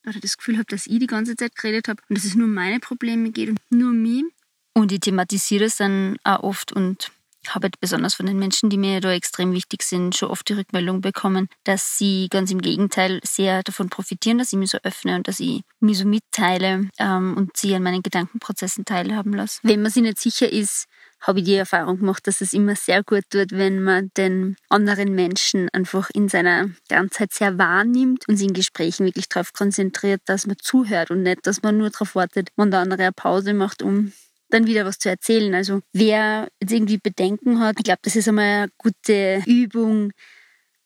oder 0.05 0.19
das 0.19 0.37
Gefühl 0.37 0.57
habe, 0.57 0.65
dass 0.65 0.87
ich 0.87 0.99
die 0.99 1.07
ganze 1.07 1.35
Zeit 1.35 1.55
geredet 1.55 1.87
habe 1.87 2.01
und 2.09 2.17
dass 2.17 2.25
es 2.25 2.35
nur 2.35 2.47
meine 2.47 2.79
Probleme 2.79 3.31
geht 3.31 3.49
und 3.49 3.59
nur 3.69 3.91
mich. 3.91 4.25
Und 4.73 4.91
ich 4.91 5.01
thematisiere 5.01 5.65
es 5.65 5.77
dann 5.77 6.17
auch 6.23 6.43
oft 6.43 6.71
und 6.71 7.11
habe 7.47 7.65
halt 7.65 7.79
besonders 7.79 8.13
von 8.13 8.25
den 8.25 8.37
Menschen, 8.37 8.69
die 8.69 8.77
mir 8.77 9.01
da 9.01 9.11
extrem 9.11 9.53
wichtig 9.53 9.83
sind, 9.83 10.15
schon 10.15 10.29
oft 10.29 10.47
die 10.47 10.53
Rückmeldung 10.53 11.01
bekommen, 11.01 11.47
dass 11.63 11.97
sie 11.97 12.27
ganz 12.29 12.51
im 12.51 12.61
Gegenteil 12.61 13.19
sehr 13.23 13.63
davon 13.63 13.89
profitieren, 13.89 14.37
dass 14.37 14.53
ich 14.53 14.59
mich 14.59 14.71
so 14.71 14.77
öffne 14.83 15.15
und 15.15 15.27
dass 15.27 15.39
ich 15.39 15.61
mich 15.79 15.97
so 15.97 16.05
mitteile 16.05 16.89
ähm, 16.99 17.35
und 17.37 17.57
sie 17.57 17.73
an 17.73 17.83
meinen 17.83 18.03
Gedankenprozessen 18.03 18.85
teilhaben 18.85 19.33
lasse. 19.33 19.59
Wenn 19.63 19.81
man 19.81 19.91
sich 19.91 20.03
nicht 20.03 20.19
sicher 20.19 20.51
ist, 20.51 20.85
habe 21.21 21.39
ich 21.39 21.45
die 21.45 21.55
Erfahrung 21.55 21.99
gemacht, 21.99 22.25
dass 22.25 22.41
es 22.41 22.53
immer 22.53 22.75
sehr 22.75 23.03
gut 23.03 23.23
tut, 23.29 23.51
wenn 23.51 23.83
man 23.83 24.09
den 24.17 24.55
anderen 24.69 25.13
Menschen 25.13 25.69
einfach 25.69 26.09
in 26.13 26.29
seiner 26.29 26.69
Ganzheit 26.89 27.31
sehr 27.31 27.59
wahrnimmt 27.59 28.27
und 28.27 28.37
sich 28.37 28.47
in 28.47 28.53
Gesprächen 28.53 29.05
wirklich 29.05 29.29
darauf 29.29 29.53
konzentriert, 29.53 30.21
dass 30.25 30.47
man 30.47 30.57
zuhört 30.59 31.11
und 31.11 31.21
nicht, 31.21 31.45
dass 31.45 31.61
man 31.61 31.77
nur 31.77 31.91
darauf 31.91 32.15
wartet, 32.15 32.49
wann 32.55 32.71
der 32.71 32.79
andere 32.79 33.03
eine 33.03 33.11
Pause 33.11 33.53
macht, 33.53 33.83
um 33.83 34.13
dann 34.53 34.67
wieder 34.67 34.85
was 34.85 34.99
zu 34.99 35.09
erzählen. 35.09 35.53
Also 35.53 35.81
wer 35.93 36.49
jetzt 36.61 36.71
irgendwie 36.71 36.97
Bedenken 36.97 37.59
hat, 37.59 37.75
ich 37.77 37.83
glaube, 37.83 37.99
das 38.03 38.15
ist 38.15 38.27
einmal 38.27 38.63
eine 38.63 38.71
gute 38.77 39.41
Übung, 39.45 40.11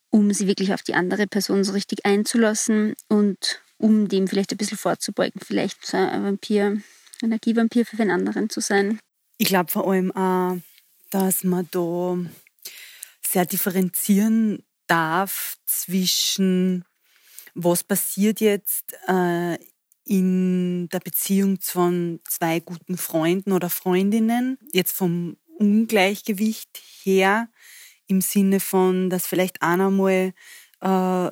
um 0.10 0.31
sie 0.34 0.48
wirklich 0.48 0.74
auf 0.74 0.81
die 0.81 0.93
andere 0.93 1.27
Person 1.27 1.63
so 1.63 1.74
richtig 1.74 2.05
einzulassen 2.05 2.95
und 3.10 3.62
um 3.77 4.07
dem 4.07 4.27
vielleicht 4.27 4.51
ein 4.51 4.57
bisschen 4.57 4.77
vorzubeugen, 4.77 5.41
vielleicht 5.43 5.86
so 5.86 5.98
ein 5.98 6.24
Vampir, 6.24 6.81
Energievampir 7.22 7.86
für 7.86 7.98
den 7.98 8.12
anderen 8.12 8.50
zu 8.50 8.62
sein. 8.62 9.00
Ich 9.38 9.48
glaube 9.48 9.72
vor 9.72 9.89
allem 9.89 10.12
auch, 10.15 10.57
dass 11.10 11.43
man 11.43 11.67
da 11.72 12.17
sehr 13.27 13.45
differenzieren 13.45 14.63
darf 14.88 15.57
zwischen 15.65 16.86
was 17.53 17.84
passiert 17.84 18.41
jetzt 18.41 18.93
äh, 19.07 19.57
in 20.05 20.88
der 20.89 21.00
Beziehung 21.00 21.57
von 21.62 22.19
zwei 22.29 22.59
guten 22.59 22.97
Freunden 22.97 23.51
oder 23.51 23.69
Freundinnen, 23.69 24.57
jetzt 24.71 24.93
vom 24.93 25.38
Ungleichgewicht 25.57 26.69
her, 27.03 27.50
im 28.07 28.21
Sinne 28.21 28.59
von, 28.59 29.09
dass 29.09 29.25
vielleicht 29.25 29.63
einer 29.63 29.89
mal 29.89 30.33
äh, 30.81 31.29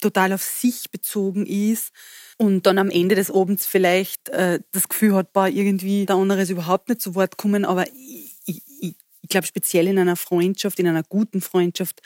total 0.00 0.32
auf 0.32 0.42
sich 0.42 0.90
bezogen 0.90 1.44
ist 1.46 1.90
und 2.36 2.66
dann 2.66 2.78
am 2.78 2.90
Ende 2.90 3.16
des 3.16 3.30
Abends 3.30 3.66
vielleicht 3.66 4.28
äh, 4.28 4.60
das 4.70 4.88
Gefühl 4.88 5.14
hat, 5.14 5.32
boah, 5.32 5.48
irgendwie 5.48 6.06
der 6.06 6.16
andere 6.16 6.42
ist 6.42 6.50
überhaupt 6.50 6.88
nicht 6.88 7.02
zu 7.02 7.16
Wort 7.16 7.36
kommen, 7.36 7.64
aber 7.64 7.86
ich, 7.88 8.36
ich, 8.46 8.62
ich 8.80 9.28
glaube 9.28 9.46
speziell 9.46 9.88
in 9.88 9.98
einer 9.98 10.14
Freundschaft, 10.14 10.78
in 10.78 10.86
einer 10.86 11.02
guten 11.02 11.40
Freundschaft, 11.40 12.00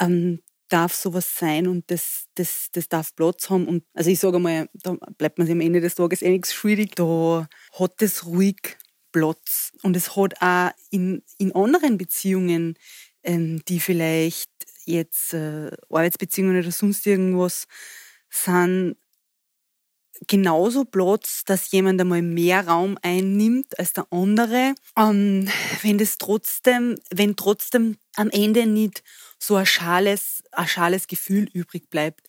ähm, 0.00 0.42
darf 0.68 0.94
sowas 0.94 1.36
sein 1.36 1.66
und 1.66 1.90
das, 1.90 2.26
das, 2.34 2.68
das 2.72 2.88
darf 2.88 3.14
Platz 3.14 3.50
haben. 3.50 3.66
Und 3.66 3.84
also 3.94 4.10
ich 4.10 4.20
sage 4.20 4.38
mal, 4.38 4.68
da 4.74 4.96
bleibt 5.16 5.38
man 5.38 5.46
sich 5.46 5.54
am 5.54 5.60
Ende 5.60 5.80
des 5.80 5.94
Tages 5.94 6.22
eh 6.22 6.30
nichts 6.30 6.52
schuldig. 6.54 6.92
Da 6.94 7.48
hat 7.78 8.02
es 8.02 8.26
ruhig 8.26 8.76
Platz. 9.12 9.72
Und 9.82 9.96
es 9.96 10.16
hat 10.16 10.40
auch 10.40 10.70
in, 10.90 11.22
in 11.38 11.54
anderen 11.54 11.98
Beziehungen, 11.98 12.74
ähm, 13.22 13.62
die 13.68 13.80
vielleicht 13.80 14.50
jetzt 14.84 15.34
äh, 15.34 15.70
Arbeitsbeziehungen 15.90 16.58
oder 16.58 16.70
sonst 16.70 17.06
irgendwas 17.06 17.66
sind, 18.30 18.96
genauso 20.26 20.84
Platz, 20.84 21.44
dass 21.44 21.70
jemand 21.70 22.00
einmal 22.00 22.22
mehr 22.22 22.66
Raum 22.66 22.98
einnimmt 23.02 23.78
als 23.78 23.92
der 23.92 24.06
andere. 24.10 24.74
Ähm, 24.96 25.48
wenn 25.82 25.98
das 25.98 26.18
trotzdem, 26.18 26.96
wenn 27.10 27.36
trotzdem 27.36 27.96
am 28.16 28.30
Ende 28.30 28.66
nicht 28.66 29.02
so 29.38 29.56
ein 29.56 29.66
schales, 29.66 30.42
ein 30.52 30.66
schales 30.68 31.06
Gefühl 31.06 31.48
übrig 31.52 31.90
bleibt. 31.90 32.26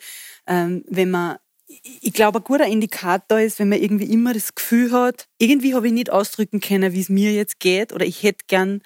Ähm, 0.47 0.83
wenn 0.87 1.11
man, 1.11 1.37
ich 1.67 2.13
glaube, 2.13 2.39
ein 2.39 2.43
guter 2.43 2.65
Indikator 2.65 3.39
ist, 3.39 3.59
wenn 3.59 3.69
man 3.69 3.81
irgendwie 3.81 4.11
immer 4.11 4.33
das 4.33 4.55
Gefühl 4.55 4.91
hat, 4.91 5.27
irgendwie 5.37 5.75
habe 5.75 5.87
ich 5.87 5.93
nicht 5.93 6.11
ausdrücken 6.11 6.59
können, 6.59 6.93
wie 6.93 7.01
es 7.01 7.09
mir 7.09 7.33
jetzt 7.33 7.59
geht, 7.59 7.93
oder 7.93 8.05
ich 8.05 8.23
hätte 8.23 8.45
gern, 8.47 8.81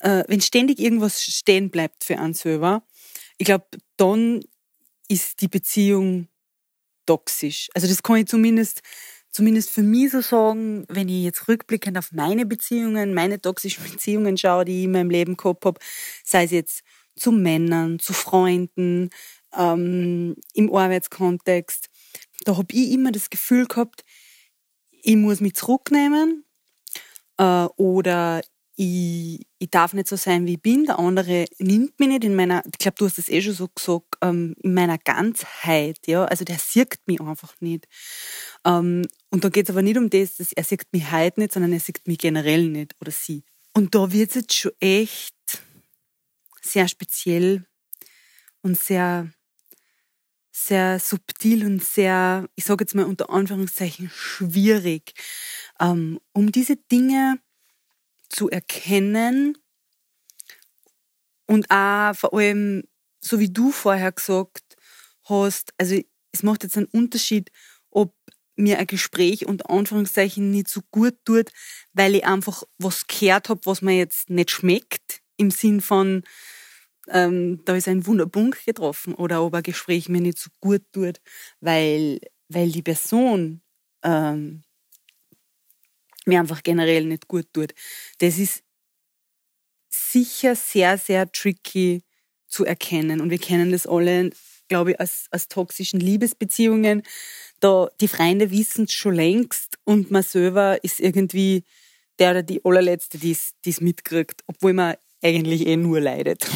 äh, 0.00 0.24
wenn 0.28 0.40
ständig 0.40 0.78
irgendwas 0.78 1.22
stehen 1.22 1.70
bleibt 1.70 2.04
für 2.04 2.18
einen 2.18 2.34
selber, 2.34 2.82
ich 3.38 3.46
glaube, 3.46 3.66
dann 3.96 4.42
ist 5.08 5.40
die 5.40 5.48
Beziehung 5.48 6.28
toxisch. 7.06 7.68
Also 7.74 7.86
das 7.86 8.02
kann 8.02 8.16
ich 8.16 8.26
zumindest 8.26 8.82
zumindest 9.36 9.70
für 9.70 9.82
mich 9.82 10.12
so 10.12 10.22
sagen, 10.22 10.86
wenn 10.88 11.10
ich 11.10 11.22
jetzt 11.22 11.46
rückblickend 11.46 11.98
auf 11.98 12.10
meine 12.12 12.46
Beziehungen, 12.46 13.12
meine 13.12 13.40
toxischen 13.40 13.84
Beziehungen 13.90 14.38
schaue, 14.38 14.64
die 14.64 14.78
ich 14.78 14.84
in 14.84 14.92
meinem 14.92 15.10
Leben 15.10 15.36
gehabt 15.36 15.64
habe, 15.66 15.78
sei 16.24 16.44
es 16.44 16.50
jetzt 16.50 16.82
zu 17.16 17.32
Männern, 17.32 17.98
zu 17.98 18.12
Freunden, 18.12 19.10
ähm, 19.56 20.36
im 20.54 20.74
Arbeitskontext. 20.74 21.88
Da 22.44 22.56
habe 22.56 22.72
ich 22.72 22.92
immer 22.92 23.12
das 23.12 23.30
Gefühl 23.30 23.66
gehabt, 23.66 24.04
ich 24.90 25.16
muss 25.16 25.40
mich 25.40 25.54
zurücknehmen 25.54 26.44
äh, 27.38 27.66
oder 27.76 28.42
ich, 28.78 29.46
ich 29.58 29.70
darf 29.70 29.94
nicht 29.94 30.08
so 30.08 30.16
sein, 30.16 30.46
wie 30.46 30.54
ich 30.54 30.62
bin. 30.62 30.84
Der 30.84 30.98
andere 30.98 31.46
nimmt 31.58 31.98
mich 31.98 32.08
nicht 32.08 32.24
in 32.24 32.36
meiner, 32.36 32.62
ich 32.66 32.78
glaube, 32.78 32.96
du 32.98 33.06
hast 33.06 33.18
es 33.18 33.30
eh 33.30 33.40
schon 33.40 33.54
so 33.54 33.68
gesagt, 33.68 34.16
ähm, 34.20 34.54
in 34.62 34.74
meiner 34.74 34.98
Ganzheit. 34.98 36.06
Ja? 36.06 36.26
Also 36.26 36.44
der 36.44 36.58
sieht 36.58 36.98
mich 37.06 37.20
einfach 37.20 37.54
nicht. 37.60 37.86
Ähm, 38.64 39.06
und 39.30 39.44
da 39.44 39.48
geht 39.48 39.66
es 39.66 39.70
aber 39.70 39.82
nicht 39.82 39.96
um 39.96 40.10
das, 40.10 40.36
dass 40.36 40.52
er 40.52 40.64
sieht 40.64 40.84
mich 40.92 41.10
heute 41.10 41.40
nicht, 41.40 41.52
sondern 41.52 41.72
er 41.72 41.80
sieht 41.80 42.06
mich 42.06 42.18
generell 42.18 42.68
nicht 42.68 42.94
oder 43.00 43.10
sie. 43.10 43.44
Und 43.72 43.94
da 43.94 44.12
wird 44.12 44.30
es 44.30 44.36
jetzt 44.36 44.54
schon 44.54 44.72
echt 44.80 45.34
sehr 46.66 46.88
speziell 46.88 47.66
und 48.62 48.78
sehr, 48.78 49.30
sehr 50.52 50.98
subtil 50.98 51.64
und 51.64 51.84
sehr, 51.84 52.48
ich 52.56 52.64
sage 52.64 52.84
jetzt 52.84 52.94
mal 52.94 53.04
unter 53.04 53.30
Anführungszeichen, 53.30 54.10
schwierig, 54.10 55.14
ähm, 55.80 56.20
um 56.32 56.52
diese 56.52 56.76
Dinge 56.76 57.38
zu 58.28 58.50
erkennen 58.50 59.56
und 61.46 61.70
auch 61.70 62.14
vor 62.14 62.34
allem, 62.34 62.84
so 63.20 63.38
wie 63.38 63.52
du 63.52 63.70
vorher 63.70 64.12
gesagt 64.12 64.76
hast, 65.24 65.72
also 65.78 66.00
es 66.32 66.42
macht 66.42 66.64
jetzt 66.64 66.76
einen 66.76 66.86
Unterschied, 66.86 67.50
ob 67.90 68.14
mir 68.56 68.78
ein 68.78 68.86
Gespräch 68.86 69.46
unter 69.46 69.70
Anführungszeichen 69.70 70.50
nicht 70.50 70.68
so 70.68 70.80
gut 70.90 71.16
tut, 71.24 71.50
weil 71.92 72.14
ich 72.14 72.24
einfach 72.24 72.62
was 72.78 73.06
gehört 73.06 73.48
habe, 73.48 73.60
was 73.64 73.82
mir 73.82 73.96
jetzt 73.96 74.30
nicht 74.30 74.50
schmeckt, 74.50 75.22
im 75.36 75.50
Sinn 75.50 75.80
von, 75.80 76.24
ähm, 77.08 77.64
da 77.64 77.76
ist 77.76 77.88
ein 77.88 78.06
Wunderpunkt 78.06 78.64
getroffen 78.66 79.14
oder 79.14 79.42
ob 79.44 79.54
ein 79.54 79.62
Gespräch 79.62 80.08
mir 80.08 80.20
nicht 80.20 80.38
so 80.38 80.50
gut 80.60 80.82
tut, 80.92 81.20
weil, 81.60 82.20
weil 82.48 82.70
die 82.70 82.82
Person 82.82 83.62
ähm, 84.02 84.62
mir 86.26 86.40
einfach 86.40 86.62
generell 86.62 87.04
nicht 87.04 87.28
gut 87.28 87.46
tut. 87.52 87.72
Das 88.18 88.38
ist 88.38 88.62
sicher 89.88 90.56
sehr, 90.56 90.98
sehr 90.98 91.30
tricky 91.30 92.02
zu 92.48 92.64
erkennen. 92.64 93.20
Und 93.20 93.30
wir 93.30 93.38
kennen 93.38 93.72
das 93.72 93.86
alle, 93.86 94.30
glaube 94.68 94.92
ich, 94.92 95.00
aus, 95.00 95.26
aus 95.30 95.48
toxischen 95.48 96.00
Liebesbeziehungen. 96.00 97.02
Da, 97.60 97.88
die 98.00 98.08
Freunde 98.08 98.50
wissen 98.50 98.84
es 98.84 98.92
schon 98.92 99.14
längst 99.14 99.78
und 99.84 100.10
man 100.10 100.22
selber 100.22 100.82
ist 100.84 101.00
irgendwie 101.00 101.64
der 102.18 102.32
oder 102.32 102.42
die 102.42 102.64
allerletzte, 102.64 103.18
die 103.18 103.32
es 103.32 103.80
mitkriegt, 103.80 104.42
obwohl 104.46 104.72
man 104.72 104.96
eigentlich 105.26 105.66
eh 105.66 105.76
nur 105.76 106.00
leidet. 106.00 106.46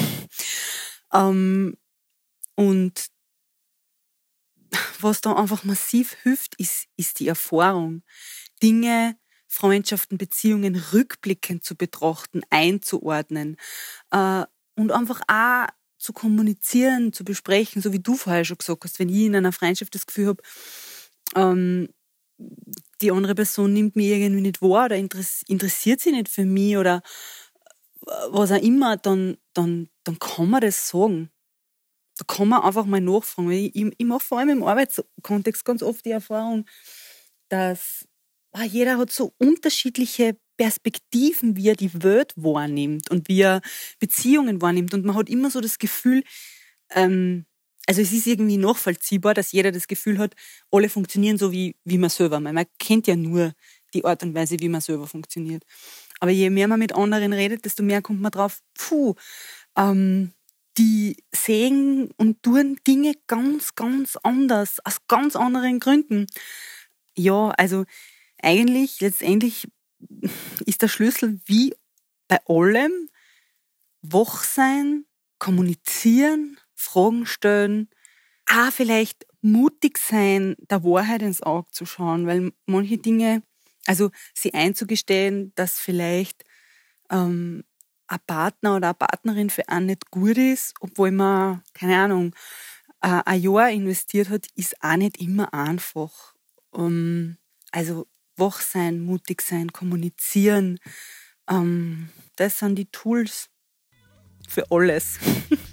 ähm, 1.12 1.76
und 2.56 3.10
was 5.00 5.20
da 5.20 5.34
einfach 5.34 5.64
massiv 5.64 6.16
hilft, 6.22 6.54
ist, 6.56 6.86
ist 6.96 7.20
die 7.20 7.28
Erfahrung. 7.28 8.02
Dinge, 8.62 9.16
Freundschaften, 9.48 10.18
Beziehungen 10.18 10.76
rückblickend 10.92 11.64
zu 11.64 11.76
betrachten, 11.76 12.42
einzuordnen 12.50 13.56
äh, 14.12 14.44
und 14.76 14.92
einfach 14.92 15.22
auch 15.28 15.68
zu 15.98 16.12
kommunizieren, 16.12 17.12
zu 17.12 17.24
besprechen, 17.24 17.82
so 17.82 17.92
wie 17.92 18.00
du 18.00 18.16
vorher 18.16 18.44
schon 18.44 18.58
gesagt 18.58 18.84
hast, 18.84 18.98
wenn 18.98 19.08
ich 19.10 19.26
in 19.26 19.36
einer 19.36 19.52
Freundschaft 19.52 19.94
das 19.94 20.06
Gefühl 20.06 20.28
habe, 20.28 20.42
ähm, 21.36 21.88
die 23.02 23.10
andere 23.12 23.34
Person 23.34 23.72
nimmt 23.72 23.96
mich 23.96 24.06
irgendwie 24.08 24.42
nicht 24.42 24.62
wahr 24.62 24.86
oder 24.86 24.96
interessiert 24.96 26.00
sie 26.00 26.12
nicht 26.12 26.28
für 26.28 26.44
mich 26.44 26.76
oder 26.76 27.02
was 28.30 28.52
auch 28.52 28.62
immer, 28.62 28.96
dann, 28.96 29.36
dann, 29.54 29.88
dann 30.04 30.18
kann 30.18 30.50
man 30.50 30.60
das 30.60 30.88
sagen. 30.88 31.30
Da 32.18 32.24
kann 32.26 32.48
man 32.48 32.62
einfach 32.62 32.84
mal 32.86 33.00
nachfragen. 33.00 33.50
Ich, 33.50 33.74
ich, 33.74 33.92
ich 33.96 34.06
mache 34.06 34.20
vor 34.24 34.38
allem 34.38 34.50
im 34.50 34.62
Arbeitskontext 34.62 35.64
ganz 35.64 35.82
oft 35.82 36.04
die 36.04 36.10
Erfahrung, 36.10 36.66
dass 37.48 38.06
ah, 38.52 38.64
jeder 38.64 38.98
hat 38.98 39.10
so 39.10 39.32
unterschiedliche 39.38 40.36
Perspektiven, 40.56 41.56
wie 41.56 41.68
er 41.68 41.76
die 41.76 42.02
Welt 42.02 42.34
wahrnimmt 42.36 43.10
und 43.10 43.28
wie 43.28 43.40
er 43.40 43.62
Beziehungen 43.98 44.60
wahrnimmt. 44.60 44.92
Und 44.94 45.04
man 45.04 45.16
hat 45.16 45.30
immer 45.30 45.50
so 45.50 45.60
das 45.60 45.78
Gefühl, 45.78 46.22
ähm, 46.90 47.46
also 47.86 48.02
es 48.02 48.12
ist 48.12 48.26
irgendwie 48.26 48.58
nachvollziehbar, 48.58 49.34
dass 49.34 49.52
jeder 49.52 49.72
das 49.72 49.88
Gefühl 49.88 50.18
hat, 50.18 50.34
alle 50.70 50.88
funktionieren 50.88 51.38
so 51.38 51.50
wie, 51.52 51.76
wie 51.84 51.98
man 51.98 52.10
selber. 52.10 52.38
Man 52.40 52.64
kennt 52.78 53.06
ja 53.06 53.16
nur 53.16 53.52
die 53.94 54.04
Art 54.04 54.22
und 54.22 54.34
Weise, 54.34 54.60
wie 54.60 54.68
man 54.68 54.80
selber 54.80 55.06
funktioniert. 55.06 55.64
Aber 56.20 56.30
je 56.30 56.50
mehr 56.50 56.68
man 56.68 56.78
mit 56.78 56.94
anderen 56.94 57.32
redet, 57.32 57.64
desto 57.64 57.82
mehr 57.82 58.02
kommt 58.02 58.20
man 58.20 58.30
drauf, 58.30 58.60
puh, 58.74 59.14
ähm, 59.76 60.32
die 60.78 61.16
sehen 61.34 62.10
und 62.16 62.42
tun 62.42 62.78
Dinge 62.86 63.14
ganz, 63.26 63.74
ganz 63.74 64.16
anders, 64.22 64.78
aus 64.84 64.98
ganz 65.08 65.36
anderen 65.36 65.80
Gründen. 65.80 66.26
Ja, 67.16 67.50
also 67.50 67.84
eigentlich 68.42 69.00
letztendlich 69.00 69.68
ist 70.66 70.82
der 70.82 70.88
Schlüssel 70.88 71.40
wie 71.46 71.74
bei 72.28 72.38
allem 72.46 73.08
wach 74.02 74.44
sein, 74.44 75.04
kommunizieren, 75.38 76.58
Fragen 76.74 77.26
stellen, 77.26 77.88
auch 78.50 78.70
vielleicht 78.72 79.26
mutig 79.42 79.98
sein, 79.98 80.56
der 80.70 80.84
Wahrheit 80.84 81.22
ins 81.22 81.42
Auge 81.42 81.70
zu 81.72 81.86
schauen, 81.86 82.26
weil 82.26 82.52
manche 82.66 82.98
Dinge 82.98 83.42
also 83.86 84.10
sie 84.34 84.54
einzugestehen, 84.54 85.52
dass 85.54 85.78
vielleicht 85.78 86.44
ähm, 87.10 87.64
ein 88.06 88.18
Partner 88.26 88.76
oder 88.76 88.88
eine 88.88 88.94
Partnerin 88.94 89.50
für 89.50 89.68
einen 89.68 89.86
nicht 89.86 90.10
gut 90.10 90.36
ist, 90.36 90.74
obwohl 90.80 91.10
man, 91.10 91.62
keine 91.74 91.96
Ahnung, 91.96 92.34
äh, 93.00 93.22
ein 93.24 93.40
Jahr 93.40 93.70
investiert 93.70 94.28
hat, 94.28 94.46
ist 94.54 94.82
auch 94.82 94.96
nicht 94.96 95.20
immer 95.20 95.52
einfach. 95.54 96.34
Um, 96.70 97.36
also 97.72 98.06
wach 98.36 98.60
sein, 98.60 99.00
mutig 99.00 99.42
sein, 99.42 99.72
kommunizieren, 99.72 100.78
ähm, 101.48 102.10
das 102.36 102.58
sind 102.58 102.76
die 102.76 102.86
Tools 102.86 103.48
für 104.48 104.70
alles. 104.70 105.18